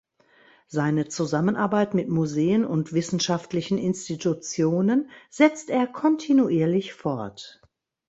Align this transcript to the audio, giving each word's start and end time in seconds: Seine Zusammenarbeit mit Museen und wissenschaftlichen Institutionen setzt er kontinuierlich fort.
Seine 0.65 1.09
Zusammenarbeit 1.09 1.93
mit 1.93 2.09
Museen 2.09 2.65
und 2.65 2.91
wissenschaftlichen 2.91 3.77
Institutionen 3.77 5.11
setzt 5.29 5.69
er 5.69 5.85
kontinuierlich 5.85 6.93
fort. 6.95 7.61